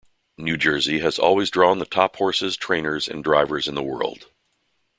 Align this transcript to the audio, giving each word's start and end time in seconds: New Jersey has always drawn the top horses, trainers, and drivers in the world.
New 0.35 0.57
Jersey 0.57 0.97
has 1.01 1.19
always 1.19 1.51
drawn 1.51 1.77
the 1.77 1.85
top 1.85 2.15
horses, 2.15 2.57
trainers, 2.57 3.07
and 3.07 3.23
drivers 3.23 3.67
in 3.67 3.75
the 3.75 3.83
world. 3.83 4.29